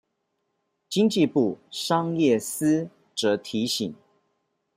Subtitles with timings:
[0.89, 3.93] 經濟部商業司則提醒